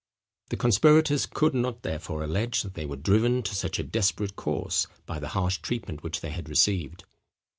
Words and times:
The 0.49 0.57
conspirators 0.57 1.27
could 1.27 1.53
not, 1.53 1.83
therefore, 1.83 2.23
allege 2.23 2.63
that 2.63 2.73
they 2.73 2.87
were 2.87 2.95
driven 2.95 3.43
to 3.43 3.53
such 3.53 3.77
a 3.77 3.83
desperate 3.83 4.35
course, 4.35 4.87
by 5.05 5.19
the 5.19 5.27
harsh 5.37 5.59
treatment 5.59 6.01
which 6.01 6.21
they 6.21 6.31
had 6.31 6.49
received. 6.49 7.05